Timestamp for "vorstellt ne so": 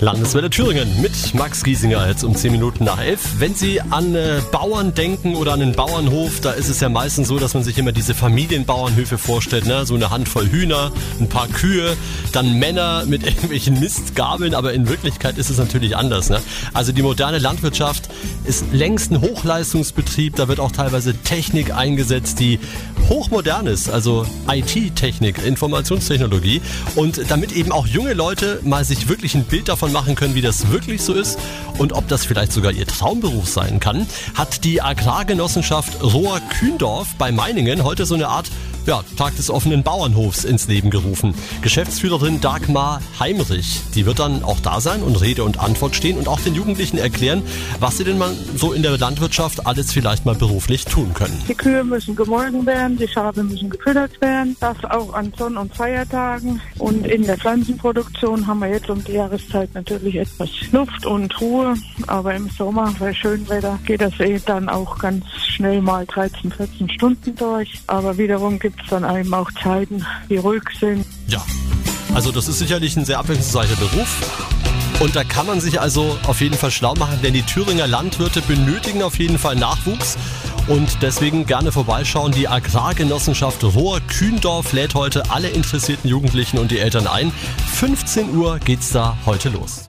9.18-9.96